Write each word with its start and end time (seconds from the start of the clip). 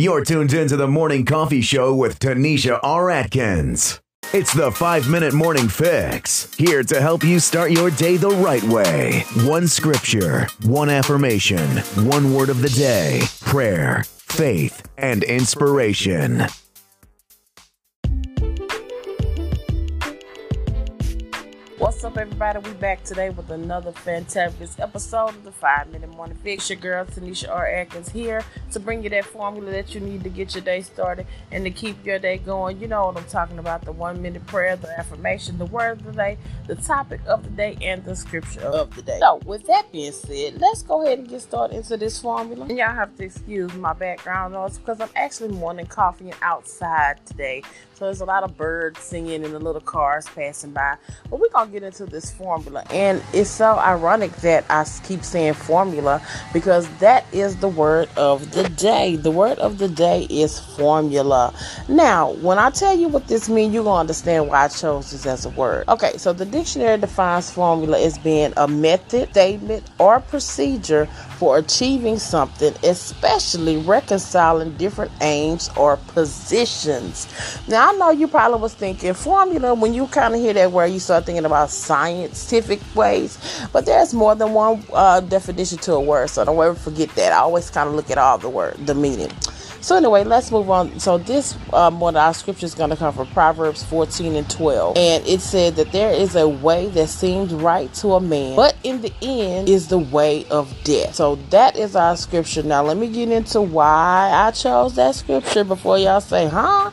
You're 0.00 0.24
tuned 0.24 0.54
into 0.54 0.78
the 0.78 0.88
Morning 0.88 1.26
Coffee 1.26 1.60
Show 1.60 1.94
with 1.94 2.20
Tanisha 2.20 2.80
R. 2.82 3.10
Atkins. 3.10 4.00
It's 4.32 4.54
the 4.54 4.72
five 4.72 5.10
minute 5.10 5.34
morning 5.34 5.68
fix, 5.68 6.50
here 6.54 6.82
to 6.84 7.02
help 7.02 7.22
you 7.22 7.38
start 7.38 7.70
your 7.70 7.90
day 7.90 8.16
the 8.16 8.30
right 8.30 8.62
way. 8.62 9.24
One 9.44 9.68
scripture, 9.68 10.46
one 10.64 10.88
affirmation, 10.88 11.68
one 12.06 12.32
word 12.32 12.48
of 12.48 12.62
the 12.62 12.70
day, 12.70 13.20
prayer, 13.42 14.04
faith, 14.06 14.88
and 14.96 15.22
inspiration. 15.22 16.46
What's 21.80 22.04
up, 22.04 22.18
everybody? 22.18 22.58
We 22.58 22.74
back 22.74 23.04
today 23.04 23.30
with 23.30 23.48
another 23.48 23.90
fantastic 23.90 24.68
episode 24.78 25.30
of 25.30 25.44
the 25.44 25.50
Five 25.50 25.90
Minute 25.90 26.10
Morning 26.10 26.36
Fix. 26.36 26.68
Your 26.68 26.78
girl 26.78 27.06
Tanisha 27.06 27.48
R. 27.48 27.66
Atkins 27.66 28.10
here 28.10 28.44
to 28.72 28.78
bring 28.78 29.02
you 29.02 29.08
that 29.08 29.24
formula 29.24 29.70
that 29.70 29.94
you 29.94 30.00
need 30.02 30.22
to 30.24 30.28
get 30.28 30.54
your 30.54 30.62
day 30.62 30.82
started 30.82 31.26
and 31.50 31.64
to 31.64 31.70
keep 31.70 32.04
your 32.04 32.18
day 32.18 32.36
going. 32.36 32.78
You 32.82 32.86
know 32.86 33.06
what 33.06 33.16
I'm 33.16 33.24
talking 33.24 33.58
about: 33.58 33.86
the 33.86 33.92
one 33.92 34.20
minute 34.20 34.46
prayer, 34.46 34.76
the 34.76 34.90
affirmation, 34.90 35.56
the 35.56 35.64
word 35.64 36.00
of 36.00 36.04
the 36.04 36.12
day, 36.12 36.36
the 36.66 36.74
topic 36.74 37.22
of 37.26 37.44
the 37.44 37.50
day, 37.50 37.78
and 37.80 38.04
the 38.04 38.14
scripture 38.14 38.60
of 38.60 38.94
the 38.94 39.00
day. 39.00 39.18
So, 39.18 39.40
with 39.46 39.66
that 39.68 39.90
being 39.90 40.12
said, 40.12 40.60
let's 40.60 40.82
go 40.82 41.02
ahead 41.02 41.20
and 41.20 41.28
get 41.30 41.40
started 41.40 41.76
into 41.78 41.96
this 41.96 42.20
formula. 42.20 42.66
And 42.66 42.76
y'all 42.76 42.92
have 42.92 43.16
to 43.16 43.24
excuse 43.24 43.72
my 43.72 43.94
background 43.94 44.52
noise 44.52 44.76
because 44.76 45.00
I'm 45.00 45.08
actually 45.16 45.54
morning 45.54 45.86
coffee 45.86 46.30
outside 46.42 47.24
today. 47.24 47.62
So 48.00 48.06
there's 48.06 48.22
a 48.22 48.24
lot 48.24 48.44
of 48.44 48.56
birds 48.56 48.98
singing 49.00 49.44
and 49.44 49.52
the 49.52 49.58
little 49.58 49.82
cars 49.82 50.26
passing 50.34 50.70
by. 50.70 50.96
But 51.28 51.38
we're 51.38 51.50
gonna 51.50 51.69
get 51.70 51.82
into 51.82 52.06
this 52.06 52.30
formula. 52.30 52.84
And 52.90 53.22
it's 53.32 53.50
so 53.50 53.78
ironic 53.78 54.32
that 54.36 54.64
I 54.68 54.84
keep 55.04 55.24
saying 55.24 55.54
formula 55.54 56.20
because 56.52 56.88
that 56.98 57.24
is 57.32 57.56
the 57.56 57.68
word 57.68 58.08
of 58.16 58.52
the 58.52 58.68
day. 58.68 59.16
The 59.16 59.30
word 59.30 59.58
of 59.58 59.78
the 59.78 59.88
day 59.88 60.26
is 60.28 60.58
formula. 60.58 61.54
Now, 61.88 62.32
when 62.34 62.58
I 62.58 62.70
tell 62.70 62.96
you 62.96 63.08
what 63.08 63.28
this 63.28 63.48
means, 63.48 63.72
you're 63.72 63.84
gonna 63.84 64.00
understand 64.00 64.48
why 64.48 64.64
I 64.64 64.68
chose 64.68 65.10
this 65.10 65.26
as 65.26 65.46
a 65.46 65.50
word. 65.50 65.88
Okay, 65.88 66.16
so 66.18 66.32
the 66.32 66.44
dictionary 66.44 66.98
defines 66.98 67.50
formula 67.50 68.00
as 68.00 68.18
being 68.18 68.52
a 68.56 68.66
method, 68.66 69.30
statement, 69.30 69.88
or 69.98 70.20
procedure 70.20 71.06
for 71.38 71.58
achieving 71.58 72.18
something, 72.18 72.74
especially 72.82 73.78
reconciling 73.78 74.76
different 74.76 75.10
aims 75.20 75.70
or 75.76 75.96
positions. 75.96 77.26
Now, 77.68 77.90
I 77.90 77.92
know 77.96 78.10
you 78.10 78.28
probably 78.28 78.60
was 78.60 78.74
thinking 78.74 79.14
formula 79.14 79.74
when 79.74 79.94
you 79.94 80.06
kind 80.08 80.34
of 80.34 80.40
hear 80.40 80.52
that 80.54 80.72
word, 80.72 80.86
you 80.86 80.98
start 80.98 81.26
thinking 81.26 81.44
about 81.44 81.59
scientific 81.68 82.80
ways, 82.94 83.38
but 83.72 83.86
there's 83.86 84.14
more 84.14 84.34
than 84.34 84.52
one 84.52 84.84
uh, 84.92 85.20
definition 85.20 85.78
to 85.78 85.94
a 85.94 86.00
word, 86.00 86.30
so 86.30 86.44
don't 86.44 86.56
ever 86.56 86.74
forget 86.74 87.08
that. 87.10 87.32
I 87.32 87.38
always 87.38 87.70
kind 87.70 87.88
of 87.88 87.94
look 87.94 88.10
at 88.10 88.18
all 88.18 88.38
the 88.38 88.48
word, 88.48 88.76
the 88.86 88.94
meaning. 88.94 89.30
So 89.80 89.96
anyway, 89.96 90.24
let's 90.24 90.50
move 90.50 90.68
on. 90.70 91.00
So 91.00 91.16
this 91.16 91.56
um, 91.72 92.00
one 92.00 92.14
of 92.14 92.20
our 92.22 92.34
scriptures 92.34 92.70
is 92.70 92.74
going 92.74 92.90
to 92.90 92.96
come 92.96 93.14
from 93.14 93.26
Proverbs 93.28 93.82
14 93.84 94.36
and 94.36 94.48
12, 94.50 94.96
and 94.98 95.26
it 95.26 95.40
said 95.40 95.76
that 95.76 95.90
there 95.92 96.10
is 96.10 96.36
a 96.36 96.46
way 96.46 96.88
that 96.88 97.08
seems 97.08 97.54
right 97.54 97.92
to 97.94 98.14
a 98.14 98.20
man, 98.20 98.56
but 98.56 98.76
in 98.82 99.00
the 99.00 99.12
end 99.22 99.68
is 99.68 99.88
the 99.88 99.98
way 99.98 100.44
of 100.50 100.74
death. 100.84 101.14
So 101.14 101.36
that 101.50 101.76
is 101.78 101.96
our 101.96 102.16
scripture. 102.16 102.62
Now 102.62 102.82
let 102.82 102.98
me 102.98 103.08
get 103.08 103.30
into 103.30 103.62
why 103.62 104.30
I 104.32 104.50
chose 104.50 104.96
that 104.96 105.14
scripture 105.14 105.64
before 105.64 105.98
y'all 105.98 106.20
say, 106.20 106.46
huh? 106.46 106.90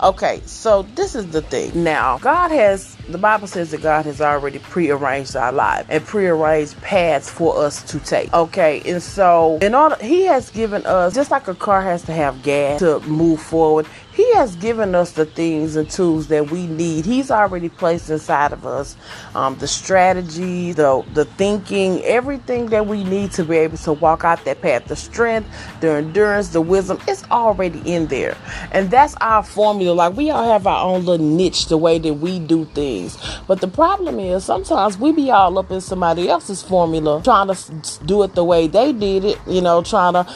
Okay, 0.00 0.40
so 0.46 0.82
this 0.94 1.14
is 1.14 1.26
the 1.32 1.42
thing. 1.42 1.82
Now 1.82 2.18
God 2.18 2.50
has 2.50 2.96
the 3.08 3.18
Bible 3.18 3.46
says 3.46 3.70
that 3.70 3.82
God 3.82 4.04
has 4.04 4.20
already 4.20 4.58
prearranged 4.58 5.34
our 5.34 5.50
life 5.50 5.86
and 5.88 6.04
prearranged 6.04 6.80
paths 6.82 7.30
for 7.30 7.58
us 7.58 7.82
to 7.84 7.98
take. 8.00 8.32
Okay, 8.34 8.82
and 8.84 9.02
so 9.02 9.58
in 9.62 9.74
order, 9.74 9.96
He 10.00 10.24
has 10.24 10.50
given 10.50 10.84
us 10.84 11.14
just 11.14 11.30
like 11.30 11.48
a 11.48 11.54
car 11.54 11.82
has 11.82 12.02
to 12.02 12.12
have 12.12 12.27
gas 12.42 12.80
to 12.80 13.00
move 13.00 13.40
forward. 13.40 13.86
He 14.12 14.27
has 14.38 14.54
given 14.54 14.94
us 14.94 15.12
the 15.12 15.26
things 15.26 15.74
and 15.74 15.90
tools 15.90 16.28
that 16.28 16.48
we 16.52 16.68
need. 16.68 17.04
He's 17.04 17.28
already 17.28 17.68
placed 17.68 18.08
inside 18.08 18.52
of 18.52 18.64
us 18.64 18.96
um, 19.34 19.56
the 19.58 19.66
strategy, 19.66 20.72
the 20.72 21.04
the 21.14 21.24
thinking, 21.24 22.04
everything 22.04 22.66
that 22.66 22.86
we 22.86 23.02
need 23.02 23.32
to 23.32 23.44
be 23.44 23.56
able 23.56 23.78
to 23.78 23.92
walk 23.94 24.24
out 24.24 24.44
that 24.44 24.62
path. 24.62 24.86
The 24.86 24.94
strength, 24.94 25.48
the 25.80 25.90
endurance, 25.90 26.50
the 26.50 26.60
wisdom. 26.60 27.00
It's 27.08 27.24
already 27.30 27.80
in 27.84 28.06
there, 28.06 28.36
and 28.70 28.90
that's 28.92 29.16
our 29.20 29.42
formula. 29.42 29.94
Like 29.94 30.16
we 30.16 30.30
all 30.30 30.48
have 30.48 30.68
our 30.68 30.84
own 30.84 31.04
little 31.04 31.26
niche, 31.26 31.66
the 31.66 31.76
way 31.76 31.98
that 31.98 32.14
we 32.14 32.38
do 32.38 32.64
things. 32.66 33.18
But 33.48 33.60
the 33.60 33.68
problem 33.68 34.20
is 34.20 34.44
sometimes 34.44 34.98
we 34.98 35.10
be 35.10 35.32
all 35.32 35.58
up 35.58 35.72
in 35.72 35.80
somebody 35.80 36.28
else's 36.28 36.62
formula, 36.62 37.22
trying 37.24 37.52
to 37.52 38.04
do 38.06 38.22
it 38.22 38.36
the 38.36 38.44
way 38.44 38.68
they 38.68 38.92
did 38.92 39.24
it. 39.24 39.38
You 39.48 39.62
know, 39.62 39.82
trying 39.82 40.14
to. 40.14 40.26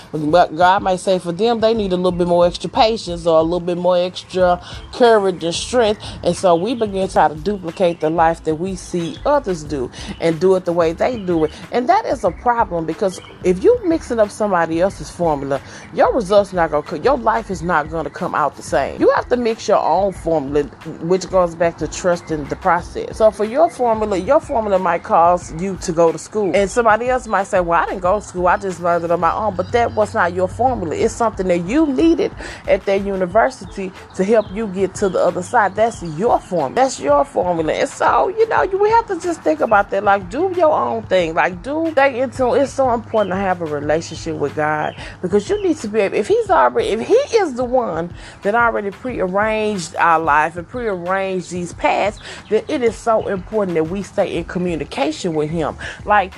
God 0.57 0.83
might 0.83 0.97
say 0.97 1.21
for 1.21 1.33
them 1.33 1.61
they 1.61 1.75
need 1.75 1.93
a 1.93 1.97
little 1.97 2.13
bit 2.13 2.27
more 2.27 2.47
extra 2.47 2.69
patience 2.69 3.27
or 3.27 3.39
a 3.39 3.43
little 3.43 3.61
bit 3.61 3.79
more 3.79 3.92
extra 3.95 4.61
courage 4.93 5.45
and 5.45 5.55
strength. 5.55 6.03
And 6.23 6.37
so 6.37 6.55
we 6.55 6.75
begin 6.75 7.07
to 7.07 7.13
try 7.13 7.29
to 7.29 7.35
duplicate 7.35 8.01
the 8.01 8.11
life 8.11 8.45
that 8.45 8.57
we 8.57 8.77
see 8.77 9.17
others 9.25 9.65
do 9.65 9.91
and 10.21 10.41
do 10.41 10.55
it 10.57 10.65
the 10.65 10.73
way 10.73 10.93
they 10.93 11.19
do 11.19 11.45
it. 11.45 11.53
And 11.73 11.89
that 11.89 12.05
is 12.07 12.25
a 12.25 12.31
problem 12.31 12.87
because 12.87 13.21
if 13.45 13.63
you're 13.63 13.87
mixing 13.87 14.19
up 14.19 14.31
somebody 14.31 14.81
else's 14.81 15.11
formula, 15.11 15.61
your 15.95 16.13
results 16.15 16.53
are 16.53 16.57
not 16.57 16.71
gonna 16.71 17.03
your 17.03 17.19
life 17.19 17.51
is 17.51 17.63
not 17.63 17.91
gonna 17.91 18.11
come 18.11 18.35
out 18.35 18.57
the 18.57 18.63
same. 18.63 19.01
You 19.01 19.11
have 19.11 19.29
to 19.29 19.37
mix 19.37 19.69
your 19.69 19.83
own 19.83 20.13
formula, 20.13 20.65
which 21.03 21.29
goes 21.31 21.55
back 21.55 21.79
to 21.79 21.89
trusting 21.89 22.45
the 22.45 22.57
process. 22.57 23.17
So 23.19 23.31
for 23.31 23.45
your 23.45 23.71
formula, 23.71 24.17
your 24.17 24.41
formula 24.41 24.79
might 24.79 25.03
cause 25.03 25.53
you 25.61 25.77
to 25.79 25.93
go 25.93 26.13
to 26.13 26.19
school. 26.19 26.53
And 26.55 26.71
somebody 26.71 27.09
else 27.09 27.27
might 27.27 27.45
say, 27.45 27.61
Well, 27.61 27.83
I 27.83 27.87
didn't 27.87 28.01
go 28.01 28.21
to 28.21 28.27
school, 28.27 28.47
I 28.47 28.57
just 28.57 28.81
learned 28.81 29.05
it 29.05 29.11
on 29.11 29.21
my 29.21 29.33
own. 29.33 29.57
But 29.57 29.73
that 29.73 29.95
was 29.95 30.15
not 30.15 30.35
your 30.35 30.49
formula. 30.49 30.95
It's 30.95 31.15
something 31.15 31.49
that 31.49 31.61
you 31.61 31.87
needed 31.87 32.33
at 32.69 32.85
that 32.87 33.03
university 33.03 33.82
to 34.15 34.25
help 34.25 34.51
you 34.53 34.67
get 34.67 34.95
to 34.97 35.09
the 35.09 35.19
other 35.19 35.43
side. 35.43 35.75
That's 35.75 36.03
your 36.03 36.39
formula. 36.39 36.75
That's 36.75 37.01
your 37.01 37.25
formula. 37.25 37.73
And 37.73 37.89
so, 37.89 38.29
you 38.29 38.47
know, 38.49 38.63
you 38.63 38.79
we 38.79 38.91
have 38.91 39.07
to 39.07 39.19
just 39.21 39.41
think 39.43 39.61
about 39.61 39.91
that. 39.91 40.05
Like, 40.05 40.29
do 40.29 40.53
your 40.57 40.73
own 40.73 41.05
thing. 41.05 41.35
Like, 41.35 41.63
do 41.63 41.89
stay 41.93 42.21
into. 42.21 42.55
It's 42.55 42.73
so 42.73 42.93
important 42.93 43.33
to 43.33 43.37
have 43.37 43.63
a 43.63 43.65
relationship 43.65 44.37
with 44.37 44.57
God 44.57 44.95
because 45.23 45.49
you 45.49 45.63
need 45.63 45.77
to 45.79 45.89
be 45.89 46.01
able. 46.01 46.17
If 46.17 46.29
He's 46.29 46.51
already, 46.51 46.89
if 46.89 47.01
He 47.01 47.37
is 47.37 47.55
the 47.55 47.65
one 47.65 48.13
that 48.43 48.55
already 48.55 48.91
prearranged 48.91 49.97
our 49.97 50.19
life 50.19 50.57
and 50.57 50.69
prearranged 50.69 51.51
these 51.51 51.73
paths, 51.75 52.19
then 52.51 52.65
it 52.69 52.83
is 52.83 52.97
so 52.97 53.29
important 53.29 53.77
that 53.77 53.85
we 53.85 54.03
stay 54.03 54.37
in 54.37 54.45
communication 54.45 55.35
with 55.35 55.51
Him. 55.51 55.77
Like, 56.05 56.35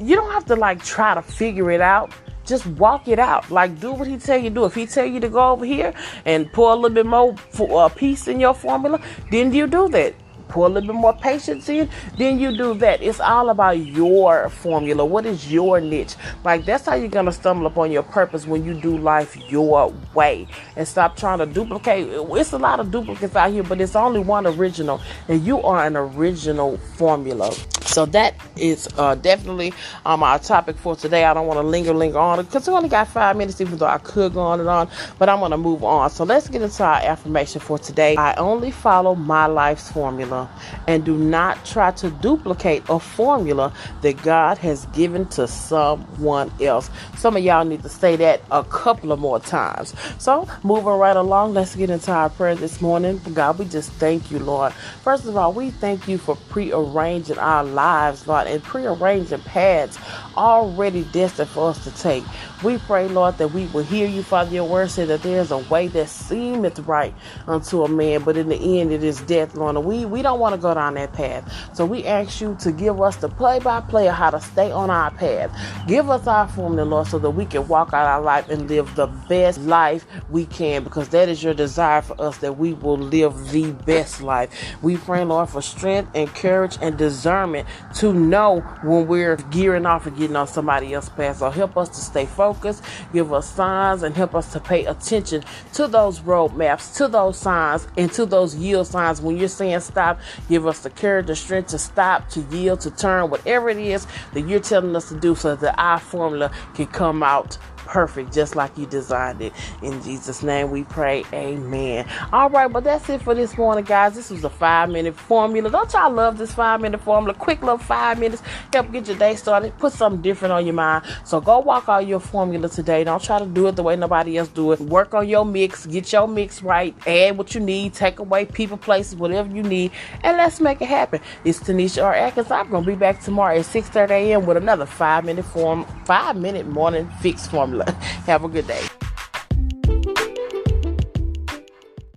you 0.00 0.14
don't 0.14 0.30
have 0.30 0.44
to 0.46 0.56
like 0.56 0.84
try 0.84 1.14
to 1.14 1.22
figure 1.22 1.70
it 1.70 1.80
out 1.80 2.12
just 2.48 2.66
walk 2.66 3.08
it 3.08 3.18
out. 3.18 3.50
Like 3.50 3.78
do 3.78 3.92
what 3.92 4.08
he 4.08 4.16
tell 4.16 4.38
you 4.38 4.48
to 4.48 4.54
do. 4.54 4.64
If 4.64 4.74
he 4.74 4.86
tell 4.86 5.06
you 5.06 5.20
to 5.20 5.28
go 5.28 5.52
over 5.52 5.64
here 5.64 5.92
and 6.24 6.50
pour 6.52 6.72
a 6.72 6.74
little 6.74 6.94
bit 6.94 7.06
more 7.06 7.36
for, 7.36 7.84
uh, 7.84 7.88
piece 7.88 8.28
in 8.28 8.40
your 8.40 8.54
formula, 8.54 9.00
then 9.30 9.52
you 9.52 9.66
do 9.66 9.88
that 9.90 10.14
pour 10.48 10.66
a 10.66 10.68
little 10.68 10.88
bit 10.88 11.00
more 11.00 11.14
patience 11.14 11.68
in, 11.68 11.88
then 12.16 12.38
you 12.38 12.56
do 12.56 12.74
that. 12.74 13.02
It's 13.02 13.20
all 13.20 13.50
about 13.50 13.78
your 13.78 14.48
formula. 14.48 15.04
What 15.04 15.26
is 15.26 15.50
your 15.52 15.80
niche? 15.80 16.14
Like 16.44 16.64
that's 16.64 16.86
how 16.86 16.94
you're 16.94 17.08
gonna 17.08 17.32
stumble 17.32 17.66
upon 17.66 17.90
your 17.90 18.02
purpose 18.02 18.46
when 18.46 18.64
you 18.64 18.74
do 18.74 18.96
life 18.98 19.36
your 19.50 19.92
way 20.14 20.46
and 20.76 20.86
stop 20.86 21.16
trying 21.16 21.38
to 21.38 21.46
duplicate. 21.46 22.08
It's 22.08 22.52
a 22.52 22.58
lot 22.58 22.80
of 22.80 22.90
duplicates 22.90 23.36
out 23.36 23.52
here, 23.52 23.62
but 23.62 23.80
it's 23.80 23.96
only 23.96 24.20
one 24.20 24.46
original, 24.46 25.00
and 25.28 25.44
you 25.44 25.62
are 25.62 25.86
an 25.86 25.96
original 25.96 26.76
formula. 26.76 27.52
So 27.88 28.04
that 28.06 28.34
is 28.56 28.86
uh, 28.98 29.14
definitely 29.14 29.72
um, 30.04 30.22
our 30.22 30.38
topic 30.38 30.76
for 30.76 30.94
today. 30.94 31.24
I 31.24 31.32
don't 31.32 31.46
want 31.46 31.58
to 31.58 31.66
linger, 31.66 31.94
linger 31.94 32.18
on 32.18 32.38
it 32.38 32.42
because 32.44 32.68
we 32.68 32.74
only 32.74 32.90
got 32.90 33.08
five 33.08 33.34
minutes, 33.36 33.60
even 33.62 33.78
though 33.78 33.86
I 33.86 33.98
could 33.98 34.34
go 34.34 34.40
on 34.40 34.60
and 34.60 34.68
on, 34.68 34.90
but 35.18 35.28
I'm 35.28 35.38
going 35.38 35.52
to 35.52 35.56
move 35.56 35.82
on. 35.82 36.10
So 36.10 36.24
let's 36.24 36.48
get 36.48 36.60
into 36.60 36.84
our 36.84 37.00
affirmation 37.00 37.60
for 37.60 37.78
today. 37.78 38.14
I 38.16 38.34
only 38.34 38.70
follow 38.70 39.14
my 39.14 39.46
life's 39.46 39.90
formula 39.90 40.37
and 40.86 41.04
do 41.04 41.16
not 41.16 41.64
try 41.64 41.90
to 41.92 42.10
duplicate 42.10 42.82
a 42.88 43.00
formula 43.00 43.72
that 44.02 44.22
God 44.22 44.58
has 44.58 44.86
given 44.86 45.26
to 45.28 45.46
someone 45.48 46.52
else. 46.60 46.90
Some 47.16 47.36
of 47.36 47.42
y'all 47.42 47.64
need 47.64 47.82
to 47.82 47.88
say 47.88 48.16
that 48.16 48.42
a 48.50 48.64
couple 48.64 49.12
of 49.12 49.18
more 49.18 49.40
times. 49.40 49.94
So 50.18 50.46
moving 50.62 50.86
right 50.86 51.16
along, 51.16 51.54
let's 51.54 51.74
get 51.74 51.90
into 51.90 52.12
our 52.12 52.30
prayer 52.30 52.54
this 52.54 52.80
morning. 52.80 53.20
God, 53.32 53.58
we 53.58 53.64
just 53.66 53.90
thank 53.92 54.30
you, 54.30 54.38
Lord. 54.38 54.72
First 55.02 55.26
of 55.26 55.36
all, 55.36 55.52
we 55.52 55.70
thank 55.70 56.06
you 56.08 56.18
for 56.18 56.36
prearranging 56.48 57.38
our 57.38 57.64
lives, 57.64 58.26
Lord, 58.26 58.46
and 58.46 58.62
prearranging 58.62 59.40
paths 59.40 59.98
already 60.36 61.04
destined 61.04 61.48
for 61.48 61.70
us 61.70 61.82
to 61.84 61.90
take. 61.92 62.24
We 62.62 62.78
pray, 62.78 63.08
Lord, 63.08 63.38
that 63.38 63.48
we 63.48 63.66
will 63.68 63.84
hear 63.84 64.06
you, 64.06 64.22
Father. 64.22 64.54
Your 64.54 64.64
word 64.68 64.90
said 64.90 65.08
that 65.08 65.22
there 65.22 65.40
is 65.40 65.50
a 65.50 65.58
way 65.58 65.88
that 65.88 66.08
seemeth 66.08 66.78
right 66.80 67.14
unto 67.46 67.84
a 67.84 67.88
man, 67.88 68.22
but 68.22 68.36
in 68.36 68.48
the 68.48 68.80
end 68.80 68.92
it 68.92 69.02
is 69.02 69.20
death, 69.22 69.54
Lord. 69.54 69.76
And 69.76 69.84
we 69.84 70.04
we 70.04 70.22
don't 70.22 70.27
don't 70.28 70.40
want 70.40 70.54
to 70.54 70.60
go 70.60 70.74
down 70.74 70.94
that 70.94 71.12
path. 71.12 71.74
So 71.74 71.86
we 71.86 72.04
ask 72.04 72.40
you 72.40 72.56
to 72.60 72.70
give 72.70 73.00
us 73.00 73.16
the 73.16 73.28
play 73.28 73.60
by 73.60 73.80
play 73.80 74.08
of 74.08 74.14
how 74.14 74.30
to 74.30 74.40
stay 74.40 74.70
on 74.70 74.90
our 74.90 75.10
path. 75.10 75.50
Give 75.86 76.10
us 76.10 76.26
our 76.26 76.46
formula, 76.48 76.84
Lord, 76.84 77.06
so 77.06 77.18
that 77.18 77.30
we 77.30 77.46
can 77.46 77.66
walk 77.66 77.94
out 77.94 78.06
our 78.06 78.20
life 78.20 78.48
and 78.50 78.68
live 78.68 78.94
the 78.94 79.06
best 79.06 79.58
life 79.60 80.06
we 80.28 80.44
can 80.44 80.84
because 80.84 81.08
that 81.10 81.28
is 81.28 81.42
your 81.42 81.54
desire 81.54 82.02
for 82.02 82.20
us 82.20 82.36
that 82.38 82.58
we 82.58 82.74
will 82.74 82.98
live 82.98 83.50
the 83.52 83.72
best 83.72 84.20
life. 84.20 84.50
We 84.82 84.98
pray, 84.98 85.24
Lord, 85.24 85.48
for 85.48 85.62
strength 85.62 86.10
and 86.14 86.28
courage 86.28 86.76
and 86.82 86.98
discernment 86.98 87.66
to 87.96 88.12
know 88.12 88.60
when 88.82 89.06
we're 89.06 89.36
gearing 89.36 89.86
off 89.86 90.06
and 90.06 90.16
getting 90.16 90.36
on 90.36 90.46
somebody 90.46 90.92
else's 90.92 91.10
path. 91.10 91.38
So 91.38 91.50
help 91.50 91.76
us 91.78 91.88
to 91.90 92.00
stay 92.02 92.26
focused, 92.26 92.84
give 93.14 93.32
us 93.32 93.50
signs, 93.50 94.02
and 94.02 94.14
help 94.14 94.34
us 94.34 94.52
to 94.52 94.60
pay 94.60 94.84
attention 94.84 95.42
to 95.72 95.88
those 95.88 96.20
roadmaps, 96.20 96.96
to 96.96 97.08
those 97.08 97.38
signs, 97.38 97.88
and 97.96 98.12
to 98.12 98.26
those 98.26 98.54
yield 98.54 98.86
signs. 98.86 99.22
When 99.22 99.38
you're 99.38 99.48
saying 99.48 99.80
stop, 99.80 100.17
give 100.48 100.66
us 100.66 100.80
the 100.80 100.90
courage, 100.90 101.26
the 101.26 101.36
strength 101.36 101.68
to 101.68 101.78
stop, 101.78 102.28
to 102.30 102.40
yield, 102.50 102.80
to 102.80 102.90
turn, 102.90 103.30
whatever 103.30 103.68
it 103.68 103.78
is 103.78 104.06
that 104.34 104.42
you're 104.42 104.60
telling 104.60 104.94
us 104.96 105.08
to 105.08 105.18
do 105.18 105.34
so 105.34 105.56
that 105.56 105.74
our 105.78 105.98
formula 105.98 106.50
can 106.74 106.86
come 106.86 107.22
out 107.22 107.58
perfect 107.88 108.32
just 108.32 108.54
like 108.54 108.76
you 108.76 108.86
designed 108.86 109.40
it. 109.40 109.52
In 109.82 110.00
Jesus' 110.02 110.42
name 110.42 110.70
we 110.70 110.84
pray. 110.84 111.24
Amen. 111.32 112.06
All 112.32 112.50
right, 112.50 112.70
but 112.70 112.84
that's 112.84 113.08
it 113.08 113.22
for 113.22 113.34
this 113.34 113.56
morning, 113.56 113.84
guys. 113.84 114.14
This 114.14 114.30
was 114.30 114.44
a 114.44 114.50
five 114.50 114.90
minute 114.90 115.16
formula. 115.16 115.70
Don't 115.70 115.92
y'all 115.92 116.12
love 116.12 116.38
this 116.38 116.52
five 116.52 116.80
minute 116.80 117.00
formula? 117.00 117.34
Quick 117.34 117.62
little 117.62 117.78
five 117.78 118.18
minutes. 118.18 118.42
Help 118.72 118.92
get 118.92 119.08
your 119.08 119.16
day 119.16 119.34
started. 119.34 119.76
Put 119.78 119.94
something 119.94 120.20
different 120.20 120.52
on 120.52 120.66
your 120.66 120.74
mind. 120.74 121.04
So 121.24 121.40
go 121.40 121.58
walk 121.60 121.88
out 121.88 122.06
your 122.06 122.20
formula 122.20 122.68
today. 122.68 123.04
Don't 123.04 123.22
try 123.22 123.38
to 123.38 123.46
do 123.46 123.66
it 123.68 123.76
the 123.76 123.82
way 123.82 123.96
nobody 123.96 124.36
else 124.36 124.48
do 124.48 124.72
it. 124.72 124.80
Work 124.80 125.14
on 125.14 125.28
your 125.28 125.44
mix. 125.44 125.86
Get 125.86 126.12
your 126.12 126.28
mix 126.28 126.62
right. 126.62 126.94
Add 127.06 127.38
what 127.38 127.54
you 127.54 127.60
need. 127.60 127.94
Take 127.94 128.18
away 128.18 128.44
people, 128.44 128.76
places, 128.76 129.16
whatever 129.16 129.54
you 129.54 129.62
need. 129.62 129.92
And 130.22 130.36
let's 130.36 130.60
make 130.60 130.82
it 130.82 130.88
happen. 130.88 131.20
It's 131.44 131.60
Tanisha 131.60 132.04
R. 132.04 132.14
Atkins. 132.14 132.50
I'm 132.50 132.70
going 132.70 132.84
to 132.84 132.90
be 132.90 132.96
back 132.96 133.20
tomorrow 133.22 133.58
at 133.58 133.64
6.30 133.64 134.10
a.m. 134.10 134.46
with 134.46 134.56
another 134.58 134.86
five 134.86 135.24
minute 135.24 135.44
form, 135.46 135.84
five 136.04 136.36
minute 136.36 136.66
morning 136.66 137.10
fix 137.20 137.46
formula. 137.46 137.77
Have 138.26 138.44
a 138.44 138.48
good 138.48 138.66
day. 138.66 139.07